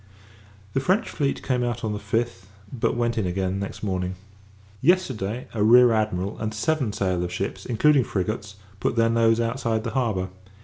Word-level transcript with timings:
The 0.73 0.79
French 0.79 1.11
fleet 1.11 1.43
came 1.43 1.63
out 1.63 1.83
on 1.83 1.93
the 1.93 1.99
5th, 1.99 2.45
but 2.73 2.97
went 2.97 3.19
in 3.19 3.27
again 3.27 3.59
the 3.59 3.63
next 3.67 3.83
morning. 3.83 4.15
Yesterday, 4.81 5.47
a 5.53 5.61
Rear 5.61 5.91
Admiral, 5.91 6.39
and 6.39 6.55
seven 6.55 6.91
sail 6.91 7.23
of 7.23 7.31
ships, 7.31 7.67
including 7.67 8.03
frigates, 8.03 8.55
put 8.79 8.95
their 8.95 9.11
nose 9.11 9.39
outside 9.39 9.83
the 9.83 9.91
harbour. 9.91 10.29